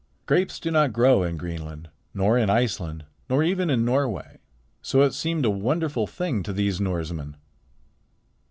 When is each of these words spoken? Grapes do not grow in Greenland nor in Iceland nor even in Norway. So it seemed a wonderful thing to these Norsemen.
Grapes 0.25 0.59
do 0.59 0.71
not 0.71 0.93
grow 0.93 1.21
in 1.21 1.37
Greenland 1.37 1.87
nor 2.11 2.35
in 2.35 2.49
Iceland 2.49 3.05
nor 3.29 3.43
even 3.43 3.69
in 3.69 3.85
Norway. 3.85 4.39
So 4.81 5.03
it 5.03 5.13
seemed 5.13 5.45
a 5.45 5.51
wonderful 5.51 6.07
thing 6.07 6.41
to 6.41 6.53
these 6.53 6.81
Norsemen. 6.81 7.35